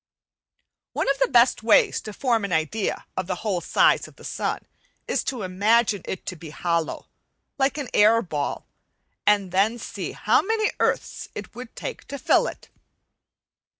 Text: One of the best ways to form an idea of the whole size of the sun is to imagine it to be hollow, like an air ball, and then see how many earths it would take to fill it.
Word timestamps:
One 0.93 1.07
of 1.11 1.19
the 1.19 1.27
best 1.27 1.61
ways 1.61 2.01
to 2.01 2.11
form 2.11 2.43
an 2.43 2.51
idea 2.51 3.05
of 3.15 3.27
the 3.27 3.35
whole 3.45 3.61
size 3.61 4.07
of 4.07 4.15
the 4.15 4.23
sun 4.23 4.65
is 5.07 5.23
to 5.25 5.43
imagine 5.43 6.01
it 6.05 6.25
to 6.25 6.35
be 6.35 6.49
hollow, 6.49 7.07
like 7.59 7.77
an 7.77 7.87
air 7.93 8.23
ball, 8.23 8.65
and 9.27 9.51
then 9.51 9.77
see 9.77 10.13
how 10.13 10.41
many 10.41 10.71
earths 10.79 11.29
it 11.35 11.53
would 11.53 11.75
take 11.75 12.07
to 12.07 12.17
fill 12.17 12.47
it. 12.47 12.69